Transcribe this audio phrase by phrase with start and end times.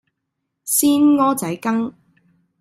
[0.65, 1.93] 鮮蚵仔羹